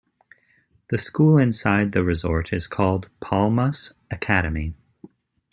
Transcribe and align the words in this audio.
The 0.87 0.97
school 0.97 1.37
inside 1.37 1.91
the 1.91 2.03
resort 2.03 2.51
is 2.53 2.65
called 2.65 3.07
Palmas 3.19 3.93
Academy. 4.09 4.73